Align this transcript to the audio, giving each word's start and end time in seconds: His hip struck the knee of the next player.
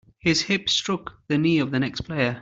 His 0.17 0.41
hip 0.41 0.67
struck 0.67 1.19
the 1.27 1.37
knee 1.37 1.59
of 1.59 1.69
the 1.69 1.77
next 1.77 2.01
player. 2.01 2.39